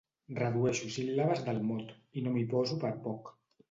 Redueixo 0.37 0.89
síl·labes 0.95 1.45
del 1.51 1.63
mot, 1.69 1.95
i 2.11 2.25
no 2.27 2.35
m'hi 2.39 2.47
poso 2.59 2.85
per 2.85 2.97
poc. 3.09 3.37